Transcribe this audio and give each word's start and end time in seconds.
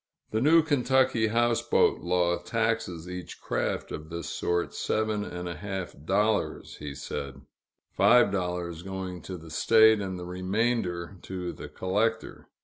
The 0.31 0.41
new 0.41 0.63
Kentucky 0.63 1.27
houseboat 1.27 1.99
law 2.01 2.39
taxes 2.39 3.07
each 3.07 3.39
craft 3.39 3.91
of 3.91 4.09
this 4.09 4.27
sort 4.27 4.73
seven 4.73 5.23
and 5.23 5.47
a 5.47 5.53
half 5.57 5.93
dollars, 6.05 6.77
he 6.77 6.95
said: 6.95 7.39
five 7.91 8.31
dollars 8.31 8.81
going 8.81 9.21
to 9.21 9.37
the 9.37 9.51
State, 9.51 10.01
and 10.01 10.17
the 10.17 10.25
remainder 10.25 11.17
to 11.21 11.53
the 11.53 11.69
collector. 11.69 12.49